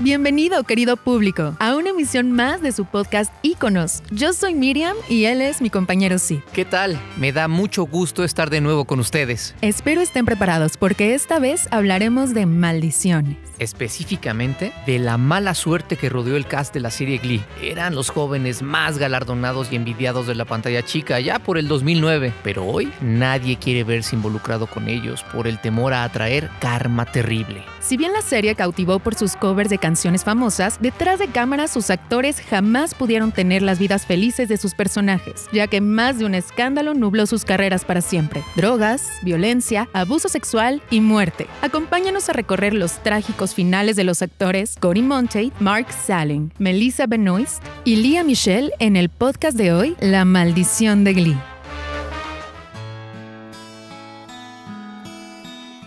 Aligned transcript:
Bienvenido, 0.00 0.62
querido 0.62 0.96
público, 0.96 1.56
emisión 1.98 2.30
más 2.30 2.62
de 2.62 2.70
su 2.70 2.84
podcast 2.84 3.34
Íconos. 3.42 4.04
Yo 4.12 4.32
soy 4.32 4.54
Miriam 4.54 4.96
y 5.08 5.24
él 5.24 5.42
es 5.42 5.60
mi 5.60 5.68
compañero 5.68 6.20
Sid. 6.20 6.38
¿Qué 6.52 6.64
tal? 6.64 6.96
Me 7.16 7.32
da 7.32 7.48
mucho 7.48 7.86
gusto 7.86 8.22
estar 8.22 8.50
de 8.50 8.60
nuevo 8.60 8.84
con 8.84 9.00
ustedes. 9.00 9.56
Espero 9.62 10.00
estén 10.00 10.24
preparados 10.24 10.76
porque 10.76 11.14
esta 11.14 11.40
vez 11.40 11.66
hablaremos 11.72 12.34
de 12.34 12.46
maldiciones. 12.46 13.36
Específicamente 13.58 14.72
de 14.86 15.00
la 15.00 15.18
mala 15.18 15.56
suerte 15.56 15.96
que 15.96 16.08
rodeó 16.08 16.36
el 16.36 16.46
cast 16.46 16.72
de 16.72 16.78
la 16.78 16.92
serie 16.92 17.18
Glee. 17.18 17.42
Eran 17.60 17.96
los 17.96 18.10
jóvenes 18.10 18.62
más 18.62 18.98
galardonados 18.98 19.72
y 19.72 19.74
envidiados 19.74 20.28
de 20.28 20.36
la 20.36 20.44
pantalla 20.44 20.84
chica 20.84 21.18
ya 21.18 21.40
por 21.40 21.58
el 21.58 21.66
2009, 21.66 22.32
pero 22.44 22.64
hoy 22.64 22.92
nadie 23.00 23.56
quiere 23.56 23.82
verse 23.82 24.14
involucrado 24.14 24.68
con 24.68 24.86
ellos 24.88 25.24
por 25.32 25.48
el 25.48 25.60
temor 25.60 25.92
a 25.92 26.04
atraer 26.04 26.48
karma 26.60 27.06
terrible. 27.06 27.64
Si 27.80 27.96
bien 27.96 28.12
la 28.12 28.22
serie 28.22 28.54
cautivó 28.54 29.00
por 29.00 29.16
sus 29.16 29.34
covers 29.34 29.70
de 29.70 29.78
canciones 29.78 30.22
famosas, 30.22 30.78
detrás 30.80 31.18
de 31.18 31.26
cámaras 31.26 31.72
sus 31.72 31.87
actores 31.90 32.40
jamás 32.40 32.94
pudieron 32.94 33.32
tener 33.32 33.62
las 33.62 33.78
vidas 33.78 34.06
felices 34.06 34.48
de 34.48 34.56
sus 34.56 34.74
personajes, 34.74 35.46
ya 35.52 35.66
que 35.66 35.80
más 35.80 36.18
de 36.18 36.24
un 36.24 36.34
escándalo 36.34 36.94
nubló 36.94 37.26
sus 37.26 37.44
carreras 37.44 37.84
para 37.84 38.00
siempre. 38.00 38.42
Drogas, 38.56 39.08
violencia, 39.22 39.88
abuso 39.92 40.28
sexual 40.28 40.82
y 40.90 41.00
muerte. 41.00 41.46
Acompáñanos 41.62 42.28
a 42.28 42.32
recorrer 42.32 42.74
los 42.74 43.02
trágicos 43.02 43.54
finales 43.54 43.96
de 43.96 44.04
los 44.04 44.22
actores 44.22 44.76
Cory 44.80 45.02
Monteith, 45.02 45.52
Mark 45.60 45.86
Salling, 45.92 46.52
Melissa 46.58 47.06
Benoist 47.06 47.62
y 47.84 47.96
Leah 47.96 48.24
Michelle 48.24 48.72
en 48.78 48.96
el 48.96 49.08
podcast 49.08 49.56
de 49.56 49.72
hoy, 49.72 49.96
La 50.00 50.24
maldición 50.24 51.04
de 51.04 51.14
Glee. 51.14 51.36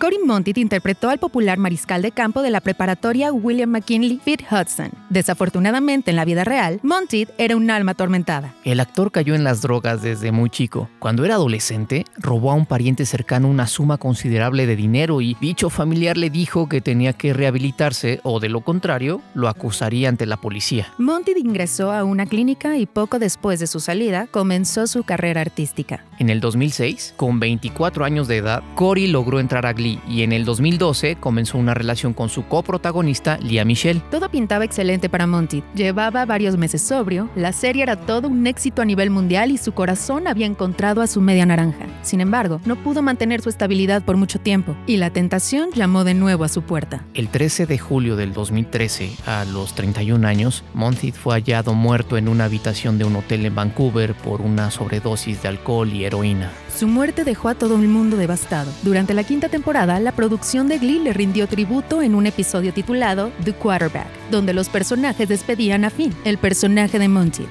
Cory 0.01 0.17
Monteith 0.25 0.57
interpretó 0.57 1.09
al 1.09 1.19
popular 1.19 1.59
mariscal 1.59 2.01
de 2.01 2.11
campo 2.11 2.41
de 2.41 2.49
la 2.49 2.59
preparatoria 2.59 3.31
William 3.31 3.69
McKinley 3.69 4.19
Fit 4.23 4.41
Hudson. 4.51 5.00
Desafortunadamente, 5.11 6.11
en 6.11 6.15
la 6.15 6.23
vida 6.23 6.45
real, 6.45 6.79
Monteith 6.83 7.31
era 7.37 7.57
un 7.57 7.69
alma 7.69 7.91
atormentada. 7.91 8.53
El 8.63 8.79
actor 8.79 9.11
cayó 9.11 9.35
en 9.35 9.43
las 9.43 9.61
drogas 9.61 10.01
desde 10.01 10.31
muy 10.31 10.49
chico. 10.49 10.87
Cuando 10.99 11.25
era 11.25 11.35
adolescente, 11.35 12.05
robó 12.17 12.49
a 12.49 12.53
un 12.53 12.65
pariente 12.65 13.05
cercano 13.05 13.49
una 13.49 13.67
suma 13.67 13.97
considerable 13.97 14.65
de 14.65 14.77
dinero 14.77 15.19
y 15.19 15.35
dicho 15.41 15.69
familiar 15.69 16.15
le 16.15 16.29
dijo 16.29 16.69
que 16.69 16.79
tenía 16.79 17.11
que 17.11 17.33
rehabilitarse 17.33 18.21
o 18.23 18.39
de 18.39 18.47
lo 18.47 18.61
contrario, 18.61 19.21
lo 19.33 19.49
acusaría 19.49 20.07
ante 20.07 20.25
la 20.25 20.37
policía. 20.37 20.87
Monteith 20.97 21.39
ingresó 21.39 21.91
a 21.91 22.05
una 22.05 22.25
clínica 22.25 22.77
y 22.77 22.85
poco 22.85 23.19
después 23.19 23.59
de 23.59 23.67
su 23.67 23.81
salida 23.81 24.27
comenzó 24.27 24.87
su 24.87 25.03
carrera 25.03 25.41
artística. 25.41 26.05
En 26.19 26.29
el 26.29 26.39
2006, 26.39 27.15
con 27.17 27.41
24 27.41 28.05
años 28.05 28.29
de 28.29 28.37
edad, 28.37 28.63
Cory 28.75 29.07
logró 29.07 29.41
entrar 29.41 29.65
a 29.65 29.73
Glee 29.73 29.99
y 30.07 30.21
en 30.21 30.31
el 30.31 30.45
2012 30.45 31.17
comenzó 31.17 31.57
una 31.57 31.73
relación 31.73 32.13
con 32.13 32.29
su 32.29 32.45
coprotagonista, 32.47 33.37
Lia 33.39 33.65
Michelle. 33.65 34.01
Todo 34.09 34.29
pintaba 34.29 34.63
excelente 34.63 35.00
para 35.09 35.27
Monty. 35.27 35.63
Llevaba 35.75 36.25
varios 36.25 36.57
meses 36.57 36.81
sobrio, 36.81 37.29
la 37.35 37.53
serie 37.53 37.83
era 37.83 37.95
todo 37.95 38.27
un 38.27 38.45
éxito 38.47 38.81
a 38.81 38.85
nivel 38.85 39.09
mundial 39.09 39.51
y 39.51 39.57
su 39.57 39.71
corazón 39.71 40.27
había 40.27 40.45
encontrado 40.45 41.01
a 41.01 41.07
su 41.07 41.21
media 41.21 41.45
naranja. 41.45 41.85
Sin 42.01 42.21
embargo, 42.21 42.59
no 42.65 42.75
pudo 42.75 43.01
mantener 43.01 43.41
su 43.41 43.49
estabilidad 43.49 44.03
por 44.03 44.17
mucho 44.17 44.39
tiempo 44.39 44.75
y 44.87 44.97
la 44.97 45.11
tentación 45.11 45.69
llamó 45.73 46.03
de 46.03 46.13
nuevo 46.13 46.43
a 46.43 46.49
su 46.49 46.61
puerta. 46.63 47.05
El 47.13 47.29
13 47.29 47.65
de 47.65 47.77
julio 47.77 48.15
del 48.15 48.33
2013, 48.33 49.11
a 49.25 49.45
los 49.45 49.75
31 49.75 50.27
años, 50.27 50.63
Monty 50.73 51.11
fue 51.11 51.35
hallado 51.35 51.73
muerto 51.73 52.17
en 52.17 52.27
una 52.27 52.45
habitación 52.45 52.97
de 52.97 53.05
un 53.05 53.15
hotel 53.15 53.45
en 53.45 53.55
Vancouver 53.55 54.13
por 54.13 54.41
una 54.41 54.71
sobredosis 54.71 55.41
de 55.41 55.49
alcohol 55.49 55.91
y 55.93 56.05
heroína. 56.05 56.51
Su 56.75 56.87
muerte 56.87 57.23
dejó 57.23 57.49
a 57.49 57.55
todo 57.55 57.75
el 57.75 57.87
mundo 57.87 58.17
devastado. 58.17 58.71
Durante 58.81 59.13
la 59.13 59.23
quinta 59.23 59.49
temporada, 59.49 59.99
la 59.99 60.13
producción 60.13 60.67
de 60.67 60.79
Glee 60.79 60.99
le 60.99 61.13
rindió 61.13 61.47
tributo 61.47 62.01
en 62.01 62.15
un 62.15 62.25
episodio 62.25 62.73
titulado 62.73 63.31
The 63.43 63.53
Quarterback, 63.53 64.07
donde 64.31 64.53
los 64.53 64.69
personajes 64.69 65.27
despedían 65.27 65.85
a 65.85 65.89
Finn, 65.89 66.13
el 66.25 66.37
personaje 66.37 66.97
de 66.97 67.07
Monty. 67.07 67.45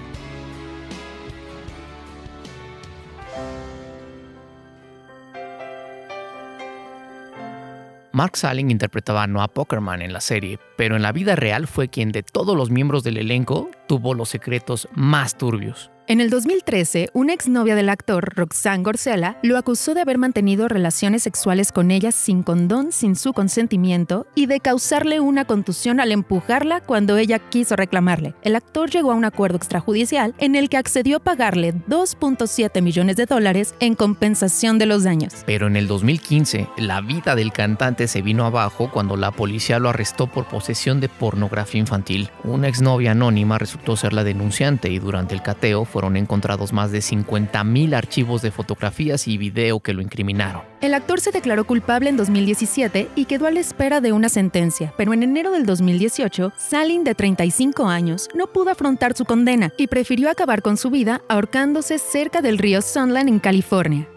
Mark 8.21 8.37
Salling 8.37 8.71
interpretaba 8.71 9.23
a 9.23 9.27
Noah 9.27 9.49
Pokerman 9.49 10.03
en 10.03 10.13
la 10.13 10.21
serie, 10.21 10.59
pero 10.81 10.97
en 10.97 11.03
la 11.03 11.13
vida 11.13 11.37
real 11.37 11.67
fue 11.67 11.89
quien 11.89 12.11
de 12.11 12.23
todos 12.23 12.57
los 12.57 12.71
miembros 12.71 13.05
del 13.05 13.19
elenco 13.19 13.69
tuvo 13.87 14.15
los 14.15 14.31
secretos 14.31 14.89
más 14.95 15.37
turbios. 15.37 15.91
En 16.07 16.21
el 16.21 16.29
2013, 16.29 17.11
una 17.13 17.35
exnovia 17.35 17.77
del 17.77 17.89
actor, 17.89 18.35
Roxanne 18.35 18.83
Gorcela, 18.83 19.37
lo 19.43 19.57
acusó 19.57 19.95
de 19.95 20.01
haber 20.01 20.19
mantenido 20.19 20.67
relaciones 20.67 21.23
sexuales 21.23 21.71
con 21.71 21.93
ella 21.93 22.11
sin 22.11 22.43
condón, 22.43 22.91
sin 22.91 23.15
su 23.15 23.33
consentimiento, 23.33 24.27
y 24.35 24.47
de 24.47 24.59
causarle 24.59 25.21
una 25.21 25.45
contusión 25.45 26.01
al 26.01 26.11
empujarla 26.11 26.81
cuando 26.81 27.17
ella 27.17 27.39
quiso 27.39 27.77
reclamarle. 27.77 28.35
El 28.43 28.57
actor 28.57 28.91
llegó 28.91 29.13
a 29.13 29.15
un 29.15 29.25
acuerdo 29.25 29.57
extrajudicial 29.57 30.35
en 30.39 30.57
el 30.57 30.69
que 30.69 30.79
accedió 30.79 31.19
a 31.19 31.21
pagarle 31.21 31.75
2.7 31.75 32.83
millones 32.83 33.15
de 33.15 33.27
dólares 33.27 33.77
en 33.79 33.95
compensación 33.95 34.81
de 34.81 34.87
los 34.87 35.05
daños. 35.05 35.35
Pero 35.47 35.69
en 35.69 35.77
el 35.77 35.87
2015, 35.87 36.71
la 36.79 37.03
vida 37.03 37.37
del 37.37 37.53
cantante 37.53 38.09
se 38.09 38.21
vino 38.21 38.47
abajo 38.47 38.91
cuando 38.91 39.17
la 39.17 39.31
policía 39.31 39.79
lo 39.79 39.91
arrestó 39.91 40.27
por 40.27 40.49
posesión 40.49 40.70
de 41.01 41.09
pornografía 41.09 41.81
infantil. 41.81 42.31
Una 42.43 42.67
exnovia 42.67 43.13
anónima 43.13 43.59
resultó 43.59 43.97
ser 43.97 44.13
la 44.13 44.25
denunciante 44.25 44.91
y 44.91 44.99
durante 44.99 45.35
el 45.35 45.43
cateo 45.43 45.85
fue 45.85 46.01
fueron 46.01 46.17
encontrados 46.17 46.73
más 46.73 46.93
de 46.93 47.01
50.000 47.01 47.95
archivos 47.95 48.41
de 48.41 48.51
fotografías 48.51 49.29
y 49.29 49.37
video 49.37 49.81
que 49.81 49.93
lo 49.93 50.01
incriminaron. 50.01 50.63
El 50.81 50.95
actor 50.95 51.21
se 51.21 51.31
declaró 51.31 51.67
culpable 51.67 52.09
en 52.09 52.17
2017 52.17 53.09
y 53.15 53.27
quedó 53.27 53.47
a 53.47 53.51
la 53.51 53.61
espera 53.61 54.01
de 54.01 54.13
una 54.13 54.31
sentencia, 54.31 54.95
pero 54.97 55.13
en 55.13 55.23
enero 55.23 55.51
del 55.51 55.67
2018, 55.67 56.55
Salin, 56.57 57.05
de 57.05 57.15
35 57.15 57.87
años, 57.87 58.31
no 58.35 58.47
pudo 58.47 58.71
afrontar 58.71 59.15
su 59.15 59.27
condena 59.27 59.75
y 59.77 59.89
prefirió 59.89 60.31
acabar 60.31 60.63
con 60.63 60.79
su 60.79 60.89
vida 60.89 61.21
ahorcándose 61.29 61.99
cerca 61.99 62.41
del 62.41 62.57
río 62.57 62.81
Sunland 62.81 63.29
en 63.29 63.41
California. 63.41 64.09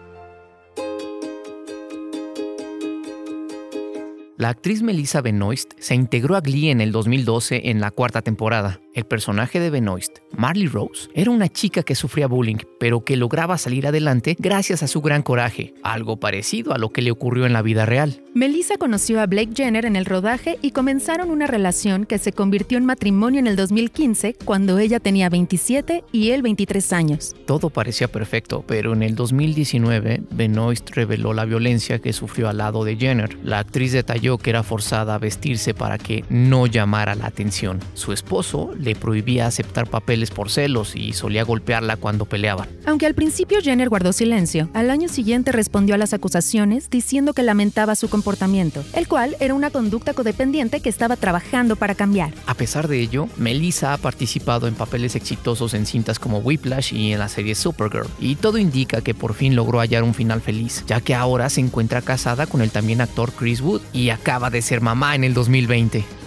La 4.36 4.48
actriz 4.48 4.82
Melissa 4.82 5.20
Benoist 5.20 5.74
se 5.78 5.94
integró 5.94 6.34
a 6.34 6.40
Glee 6.40 6.70
en 6.70 6.80
el 6.80 6.90
2012 6.90 7.70
en 7.70 7.80
la 7.80 7.92
cuarta 7.92 8.20
temporada. 8.20 8.80
El 8.94 9.06
personaje 9.06 9.58
de 9.58 9.70
Benoist, 9.70 10.18
Marley 10.36 10.68
Rose, 10.68 11.08
era 11.14 11.32
una 11.32 11.48
chica 11.48 11.82
que 11.82 11.96
sufría 11.96 12.28
bullying, 12.28 12.58
pero 12.78 13.02
que 13.02 13.16
lograba 13.16 13.58
salir 13.58 13.88
adelante 13.88 14.36
gracias 14.38 14.84
a 14.84 14.86
su 14.86 15.02
gran 15.02 15.22
coraje, 15.22 15.74
algo 15.82 16.20
parecido 16.20 16.72
a 16.72 16.78
lo 16.78 16.90
que 16.90 17.02
le 17.02 17.10
ocurrió 17.10 17.44
en 17.44 17.52
la 17.52 17.62
vida 17.62 17.86
real. 17.86 18.22
Melissa 18.34 18.76
conoció 18.76 19.20
a 19.20 19.26
Blake 19.26 19.50
Jenner 19.52 19.84
en 19.84 19.96
el 19.96 20.04
rodaje 20.04 20.58
y 20.62 20.70
comenzaron 20.70 21.30
una 21.30 21.48
relación 21.48 22.04
que 22.04 22.18
se 22.18 22.32
convirtió 22.32 22.78
en 22.78 22.84
matrimonio 22.84 23.40
en 23.40 23.48
el 23.48 23.56
2015 23.56 24.36
cuando 24.44 24.78
ella 24.78 25.00
tenía 25.00 25.28
27 25.28 26.04
y 26.12 26.30
él 26.30 26.42
23 26.42 26.92
años. 26.92 27.34
Todo 27.46 27.70
parecía 27.70 28.06
perfecto, 28.06 28.64
pero 28.66 28.92
en 28.92 29.02
el 29.02 29.16
2019 29.16 30.22
Benoist 30.30 30.90
reveló 30.90 31.32
la 31.32 31.44
violencia 31.44 31.98
que 31.98 32.12
sufrió 32.12 32.48
al 32.48 32.58
lado 32.58 32.84
de 32.84 32.96
Jenner. 32.96 33.38
La 33.44 33.58
actriz 33.58 33.90
detalló 33.90 34.38
que 34.38 34.50
era 34.50 34.62
forzada 34.62 35.16
a 35.16 35.18
vestirse 35.18 35.74
para 35.74 35.98
que 35.98 36.24
no 36.28 36.66
llamara 36.66 37.16
la 37.16 37.26
atención. 37.26 37.80
Su 37.94 38.12
esposo 38.12 38.70
le 38.84 38.94
prohibía 38.94 39.46
aceptar 39.46 39.88
papeles 39.88 40.30
por 40.30 40.50
celos 40.50 40.94
y 40.94 41.12
solía 41.12 41.44
golpearla 41.44 41.96
cuando 41.96 42.26
peleaban. 42.26 42.68
Aunque 42.86 43.06
al 43.06 43.14
principio 43.14 43.60
Jenner 43.60 43.88
guardó 43.88 44.12
silencio, 44.12 44.68
al 44.74 44.90
año 44.90 45.08
siguiente 45.08 45.52
respondió 45.52 45.94
a 45.94 45.98
las 45.98 46.14
acusaciones 46.14 46.90
diciendo 46.90 47.32
que 47.32 47.42
lamentaba 47.42 47.96
su 47.96 48.08
comportamiento, 48.08 48.84
el 48.92 49.08
cual 49.08 49.36
era 49.40 49.54
una 49.54 49.70
conducta 49.70 50.14
codependiente 50.14 50.80
que 50.80 50.88
estaba 50.88 51.16
trabajando 51.16 51.76
para 51.76 51.94
cambiar. 51.94 52.32
A 52.46 52.54
pesar 52.54 52.88
de 52.88 53.00
ello, 53.00 53.28
Melissa 53.36 53.92
ha 53.92 53.98
participado 53.98 54.68
en 54.68 54.74
papeles 54.74 55.16
exitosos 55.16 55.74
en 55.74 55.86
cintas 55.86 56.18
como 56.18 56.38
Whiplash 56.38 56.92
y 56.92 57.12
en 57.12 57.18
la 57.18 57.28
serie 57.28 57.54
Supergirl, 57.54 58.08
y 58.20 58.36
todo 58.36 58.58
indica 58.58 59.00
que 59.00 59.14
por 59.14 59.34
fin 59.34 59.56
logró 59.56 59.80
hallar 59.80 60.02
un 60.02 60.14
final 60.14 60.40
feliz, 60.40 60.84
ya 60.86 61.00
que 61.00 61.14
ahora 61.14 61.48
se 61.50 61.60
encuentra 61.60 62.02
casada 62.02 62.46
con 62.46 62.60
el 62.60 62.70
también 62.70 63.00
actor 63.00 63.32
Chris 63.32 63.60
Wood 63.60 63.82
y 63.92 64.10
acaba 64.10 64.50
de 64.50 64.62
ser 64.62 64.80
mamá 64.80 65.14
en 65.14 65.24
el 65.24 65.34
2020. 65.34 66.23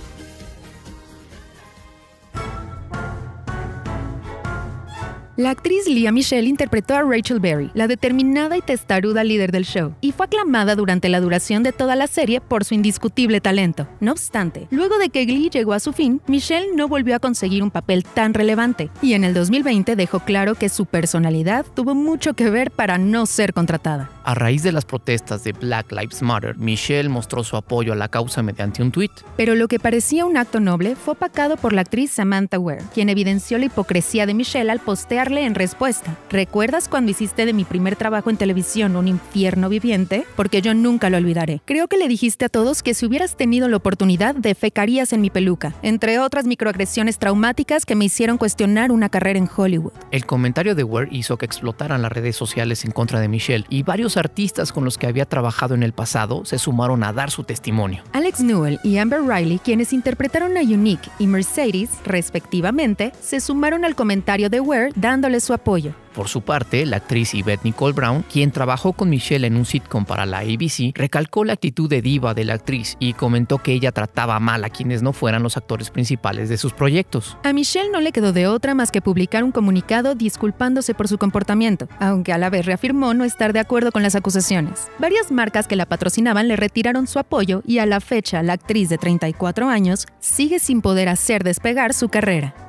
La 5.38 5.52
actriz 5.52 5.88
Leah 5.88 6.12
Michelle 6.12 6.50
interpretó 6.50 6.96
a 6.96 7.04
Rachel 7.04 7.40
Berry, 7.40 7.70
la 7.76 7.88
determinada 7.88 8.58
y 8.58 8.62
testaruda 8.62 9.24
líder 9.24 9.52
del 9.52 9.66
show, 9.66 9.94
y 10.02 10.12
fue 10.12 10.26
aclamada 10.26 10.74
durante 10.74 11.10
la 11.10 11.20
duración 11.20 11.62
de 11.62 11.72
toda 11.72 11.96
la 11.96 12.08
serie 12.08 12.42
por 12.42 12.66
su 12.66 12.74
indiscutible 12.74 13.40
talento. 13.40 13.88
No 14.00 14.14
obstante, 14.14 14.68
luego 14.72 14.98
de 14.98 15.10
que 15.10 15.26
Glee 15.26 15.52
llegó 15.52 15.74
a 15.74 15.80
su 15.80 15.94
fin, 15.94 16.22
Michelle 16.26 16.76
no 16.76 16.88
volvió 16.88 17.16
a 17.16 17.20
conseguir 17.20 17.62
un 17.62 17.70
papel 17.70 18.04
tan 18.04 18.34
relevante, 18.34 18.90
y 19.04 19.14
en 19.14 19.24
el 19.24 19.36
2020 19.36 19.96
dejó 19.96 20.22
claro 20.22 20.56
que 20.56 20.70
su 20.70 20.88
personalidad 20.88 21.68
tuvo 21.76 21.94
mucho 21.94 22.34
que 22.34 22.50
ver 22.50 22.72
para 22.72 22.98
no 22.98 23.28
ser 23.28 23.54
contratada. 23.54 24.10
A 24.28 24.36
raíz 24.36 24.62
de 24.62 24.74
las 24.74 24.84
protestas 24.84 25.46
de 25.46 25.54
Black 25.54 25.90
Lives 25.94 26.22
Matter, 26.22 26.58
Michelle 26.58 27.08
mostró 27.08 27.46
su 27.46 27.56
apoyo 27.56 27.94
a 27.94 27.96
la 27.96 28.10
causa 28.10 28.44
mediante 28.44 28.84
un 28.84 28.92
tuit. 28.92 29.14
Pero 29.38 29.56
lo 29.56 29.70
que 29.70 29.80
parecía 29.80 30.26
un 30.26 30.36
acto 30.36 30.60
noble 30.60 30.98
fue 30.98 31.14
opacado 31.14 31.56
por 31.56 31.72
la 31.72 31.80
actriz 31.80 32.12
Samantha 32.12 32.60
Ware, 32.60 32.84
quien 32.94 33.08
evidenció 33.08 33.58
la 33.58 33.68
hipocresía 33.68 34.26
de 34.26 34.34
Michelle 34.34 34.70
al 34.70 34.82
postearle 34.82 35.46
en 35.46 35.56
respuesta. 35.56 36.18
¿Recuerdas 36.30 36.90
cuando 36.90 37.12
hiciste 37.12 37.46
de 37.46 37.54
mi 37.54 37.64
primer 37.64 37.96
trabajo 37.96 38.30
en 38.30 38.36
televisión 38.36 38.98
un 38.98 39.08
infierno 39.08 39.70
viviente? 39.70 40.26
Porque 40.36 40.62
yo 40.62 40.74
nunca 40.74 41.10
lo 41.10 41.16
olvidaré. 41.16 41.62
Creo 41.64 41.88
que 41.88 41.96
le 41.96 42.10
dijiste 42.10 42.44
a 42.44 42.50
todos 42.50 42.84
que 42.84 42.94
si 42.94 43.06
hubieras 43.06 43.38
tenido 43.38 43.70
la 43.70 43.78
oportunidad, 43.78 44.36
defecarías 44.36 45.14
en 45.14 45.22
mi 45.22 45.30
peluca, 45.30 45.74
entre 45.84 46.20
otras 46.20 46.48
microagresiones 46.48 47.18
traumáticas 47.18 47.86
que 47.86 47.96
me 47.96 48.04
hicieron 48.04 48.38
cuestionar 48.38 48.92
una 48.92 49.08
carrera 49.08 49.40
en 49.40 49.48
Hollywood. 49.56 49.94
El 50.12 50.26
comentario 50.26 50.76
de 50.76 50.84
Ware 50.84 51.08
hizo 51.14 51.38
que 51.38 51.46
explotaran 51.46 52.02
las 52.02 52.12
redes 52.12 52.36
sociales 52.36 52.84
en 52.84 52.92
contra 52.92 53.22
de 53.22 53.30
Michelle 53.30 53.64
y 53.70 53.84
varios 53.84 54.17
artistas 54.18 54.72
con 54.72 54.84
los 54.84 54.98
que 54.98 55.08
había 55.08 55.26
trabajado 55.26 55.76
en 55.76 55.84
el 55.84 55.94
pasado 55.94 56.46
se 56.46 56.60
sumaron 56.60 57.04
a 57.04 57.14
dar 57.14 57.32
su 57.32 57.44
testimonio. 57.44 58.04
Alex 58.14 58.42
Newell 58.42 58.80
y 58.84 58.98
Amber 58.98 59.22
Riley, 59.22 59.60
quienes 59.60 59.94
interpretaron 59.94 60.58
a 60.58 60.62
Unique 60.62 61.10
y 61.20 61.28
Mercedes, 61.28 61.90
respectivamente, 62.06 63.12
se 63.22 63.40
sumaron 63.40 63.86
al 63.86 63.96
comentario 63.96 64.50
de 64.50 64.60
Ware 64.60 64.92
dándole 64.96 65.40
su 65.40 65.54
apoyo. 65.54 65.94
Por 66.18 66.30
su 66.30 66.42
parte, 66.42 66.84
la 66.88 66.98
actriz 66.98 67.36
Yvette 67.36 67.64
Nicole 67.64 67.94
Brown, 67.94 68.24
quien 68.24 68.50
trabajó 68.50 68.94
con 68.94 69.08
Michelle 69.08 69.46
en 69.46 69.56
un 69.56 69.66
sitcom 69.66 70.04
para 70.04 70.26
la 70.26 70.40
ABC, 70.40 70.92
recalcó 70.96 71.46
la 71.46 71.54
actitud 71.54 71.88
de 71.88 72.02
diva 72.02 72.34
de 72.34 72.44
la 72.44 72.56
actriz 72.56 72.98
y 73.00 73.14
comentó 73.14 73.60
que 73.60 73.74
ella 73.74 73.92
trataba 73.92 74.40
mal 74.40 74.64
a 74.64 74.72
quienes 74.72 75.04
no 75.04 75.14
fueran 75.14 75.44
los 75.44 75.58
actores 75.58 75.92
principales 75.92 76.50
de 76.50 76.58
sus 76.58 76.74
proyectos. 76.74 77.38
A 77.44 77.54
Michelle 77.54 77.92
no 77.92 78.02
le 78.02 78.12
quedó 78.12 78.34
de 78.34 78.48
otra 78.48 78.74
más 78.74 78.90
que 78.90 79.00
publicar 79.00 79.44
un 79.44 79.52
comunicado 79.52 80.16
disculpándose 80.16 80.96
por 80.96 81.08
su 81.08 81.20
comportamiento, 81.20 81.88
aunque 82.00 82.34
a 82.34 82.40
la 82.40 82.50
vez 82.50 82.66
reafirmó 82.66 83.14
no 83.14 83.24
estar 83.24 83.54
de 83.54 83.60
acuerdo 83.60 83.92
con 83.92 84.02
las 84.02 84.16
acusaciones. 84.16 84.88
Varias 84.98 85.32
marcas 85.32 85.68
que 85.68 85.76
la 85.76 85.86
patrocinaban 85.86 86.48
le 86.48 86.56
retiraron 86.56 87.06
su 87.06 87.20
apoyo 87.20 87.62
y 87.64 87.78
a 87.78 87.86
la 87.86 88.00
fecha 88.00 88.42
la 88.42 88.54
actriz 88.54 88.90
de 88.90 88.98
34 88.98 89.70
años 89.70 90.08
sigue 90.20 90.58
sin 90.58 90.82
poder 90.82 91.10
hacer 91.10 91.44
despegar 91.44 91.94
su 91.94 92.10
carrera. 92.10 92.67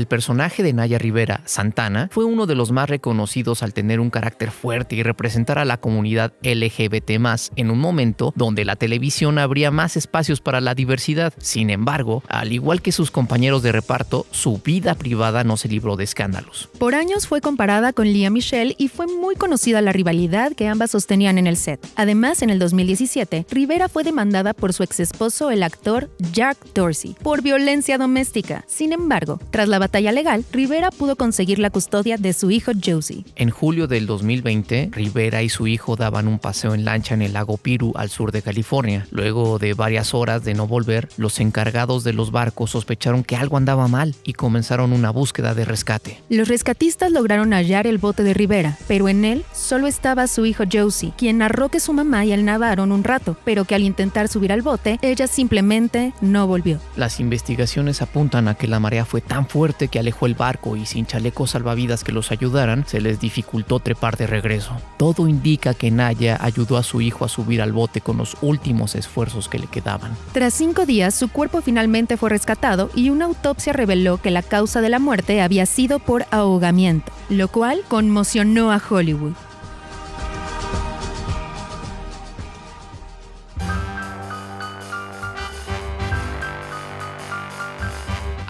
El 0.00 0.06
personaje 0.06 0.62
de 0.62 0.72
Naya 0.72 0.96
Rivera, 0.96 1.42
Santana, 1.44 2.08
fue 2.10 2.24
uno 2.24 2.46
de 2.46 2.54
los 2.54 2.72
más 2.72 2.88
reconocidos 2.88 3.62
al 3.62 3.74
tener 3.74 4.00
un 4.00 4.08
carácter 4.08 4.50
fuerte 4.50 4.96
y 4.96 5.02
representar 5.02 5.58
a 5.58 5.66
la 5.66 5.76
comunidad 5.76 6.32
LGBT 6.42 7.10
en 7.56 7.70
un 7.70 7.78
momento 7.78 8.32
donde 8.34 8.64
la 8.64 8.76
televisión 8.76 9.38
abría 9.38 9.70
más 9.70 9.98
espacios 9.98 10.40
para 10.40 10.62
la 10.62 10.74
diversidad. 10.74 11.34
Sin 11.36 11.68
embargo, 11.68 12.22
al 12.28 12.50
igual 12.54 12.80
que 12.80 12.92
sus 12.92 13.10
compañeros 13.10 13.62
de 13.62 13.72
reparto, 13.72 14.24
su 14.30 14.56
vida 14.64 14.94
privada 14.94 15.44
no 15.44 15.58
se 15.58 15.68
libró 15.68 15.96
de 15.96 16.04
escándalos. 16.04 16.70
Por 16.78 16.94
años 16.94 17.26
fue 17.28 17.42
comparada 17.42 17.92
con 17.92 18.06
Lia 18.06 18.30
Michelle 18.30 18.76
y 18.78 18.88
fue 18.88 19.06
muy 19.06 19.34
conocida 19.34 19.82
la 19.82 19.92
rivalidad 19.92 20.52
que 20.52 20.66
ambas 20.66 20.92
sostenían 20.92 21.36
en 21.36 21.46
el 21.46 21.58
set. 21.58 21.86
Además, 21.96 22.40
en 22.40 22.48
el 22.48 22.58
2017, 22.58 23.44
Rivera 23.50 23.90
fue 23.90 24.02
demandada 24.02 24.54
por 24.54 24.72
su 24.72 24.82
exesposo, 24.82 25.50
el 25.50 25.62
actor 25.62 26.08
Jack 26.32 26.56
Dorsey, 26.72 27.16
por 27.22 27.42
violencia 27.42 27.98
doméstica. 27.98 28.64
Sin 28.66 28.94
embargo, 28.94 29.38
tras 29.50 29.68
la 29.68 29.78
batalla 29.90 30.12
legal, 30.12 30.44
Rivera 30.52 30.92
pudo 30.92 31.16
conseguir 31.16 31.58
la 31.58 31.68
custodia 31.68 32.16
de 32.16 32.32
su 32.32 32.52
hijo 32.52 32.70
Josie. 32.80 33.24
En 33.34 33.50
julio 33.50 33.88
del 33.88 34.06
2020, 34.06 34.90
Rivera 34.92 35.42
y 35.42 35.48
su 35.48 35.66
hijo 35.66 35.96
daban 35.96 36.28
un 36.28 36.38
paseo 36.38 36.74
en 36.74 36.84
lancha 36.84 37.14
en 37.14 37.22
el 37.22 37.32
lago 37.32 37.56
Piru 37.56 37.92
al 37.96 38.08
sur 38.08 38.30
de 38.30 38.40
California. 38.40 39.08
Luego 39.10 39.58
de 39.58 39.74
varias 39.74 40.14
horas 40.14 40.44
de 40.44 40.54
no 40.54 40.68
volver, 40.68 41.08
los 41.16 41.40
encargados 41.40 42.04
de 42.04 42.12
los 42.12 42.30
barcos 42.30 42.70
sospecharon 42.70 43.24
que 43.24 43.34
algo 43.34 43.56
andaba 43.56 43.88
mal 43.88 44.14
y 44.22 44.34
comenzaron 44.34 44.92
una 44.92 45.10
búsqueda 45.10 45.54
de 45.54 45.64
rescate. 45.64 46.22
Los 46.28 46.46
rescatistas 46.46 47.10
lograron 47.10 47.52
hallar 47.52 47.88
el 47.88 47.98
bote 47.98 48.22
de 48.22 48.32
Rivera, 48.32 48.78
pero 48.86 49.08
en 49.08 49.24
él 49.24 49.44
solo 49.52 49.88
estaba 49.88 50.28
su 50.28 50.46
hijo 50.46 50.62
Josie, 50.72 51.12
quien 51.18 51.38
narró 51.38 51.68
que 51.68 51.80
su 51.80 51.92
mamá 51.92 52.24
y 52.24 52.30
él 52.30 52.44
nadaron 52.44 52.92
un 52.92 53.02
rato, 53.02 53.36
pero 53.44 53.64
que 53.64 53.74
al 53.74 53.82
intentar 53.82 54.28
subir 54.28 54.52
al 54.52 54.62
bote, 54.62 55.00
ella 55.02 55.26
simplemente 55.26 56.12
no 56.20 56.46
volvió. 56.46 56.78
Las 56.94 57.18
investigaciones 57.18 58.02
apuntan 58.02 58.46
a 58.46 58.54
que 58.54 58.68
la 58.68 58.78
marea 58.78 59.04
fue 59.04 59.20
tan 59.20 59.46
que 59.88 59.98
alejó 59.98 60.26
el 60.26 60.34
barco 60.34 60.76
y 60.76 60.86
sin 60.86 61.06
chalecos 61.06 61.50
salvavidas 61.50 62.04
que 62.04 62.12
los 62.12 62.30
ayudaran, 62.30 62.84
se 62.86 63.00
les 63.00 63.20
dificultó 63.20 63.80
trepar 63.80 64.16
de 64.16 64.26
regreso. 64.26 64.76
Todo 64.96 65.28
indica 65.28 65.74
que 65.74 65.90
Naya 65.90 66.38
ayudó 66.40 66.76
a 66.76 66.82
su 66.82 67.00
hijo 67.00 67.24
a 67.24 67.28
subir 67.28 67.62
al 67.62 67.72
bote 67.72 68.00
con 68.00 68.16
los 68.16 68.36
últimos 68.42 68.94
esfuerzos 68.94 69.48
que 69.48 69.58
le 69.58 69.66
quedaban. 69.66 70.16
Tras 70.32 70.54
cinco 70.54 70.86
días, 70.86 71.14
su 71.14 71.28
cuerpo 71.28 71.60
finalmente 71.62 72.16
fue 72.16 72.30
rescatado 72.30 72.90
y 72.94 73.10
una 73.10 73.26
autopsia 73.26 73.72
reveló 73.72 74.18
que 74.18 74.30
la 74.30 74.42
causa 74.42 74.80
de 74.80 74.88
la 74.88 74.98
muerte 74.98 75.40
había 75.40 75.66
sido 75.66 75.98
por 75.98 76.26
ahogamiento, 76.30 77.12
lo 77.28 77.48
cual 77.48 77.82
conmocionó 77.88 78.72
a 78.72 78.82
Hollywood. 78.88 79.34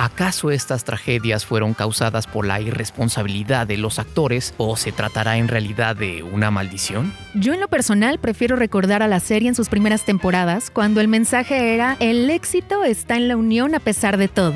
¿Acaso 0.00 0.50
estas 0.50 0.84
tragedias 0.84 1.44
fueron 1.44 1.74
causadas 1.74 2.26
por 2.26 2.46
la 2.46 2.58
irresponsabilidad 2.58 3.66
de 3.66 3.76
los 3.76 3.98
actores 3.98 4.54
o 4.56 4.74
se 4.78 4.92
tratará 4.92 5.36
en 5.36 5.46
realidad 5.46 5.94
de 5.94 6.22
una 6.22 6.50
maldición? 6.50 7.12
Yo 7.34 7.52
en 7.52 7.60
lo 7.60 7.68
personal 7.68 8.18
prefiero 8.18 8.56
recordar 8.56 9.02
a 9.02 9.08
la 9.08 9.20
serie 9.20 9.50
en 9.50 9.54
sus 9.54 9.68
primeras 9.68 10.06
temporadas, 10.06 10.70
cuando 10.70 11.02
el 11.02 11.08
mensaje 11.08 11.74
era 11.74 11.98
el 12.00 12.30
éxito 12.30 12.82
está 12.82 13.16
en 13.16 13.28
la 13.28 13.36
unión 13.36 13.74
a 13.74 13.78
pesar 13.78 14.16
de 14.16 14.28
todo. 14.28 14.54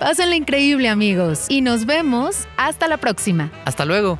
Pásenla 0.00 0.34
increíble 0.34 0.88
amigos 0.88 1.46
y 1.48 1.60
nos 1.60 1.86
vemos 1.86 2.48
hasta 2.56 2.88
la 2.88 2.96
próxima. 2.96 3.52
Hasta 3.66 3.84
luego. 3.84 4.18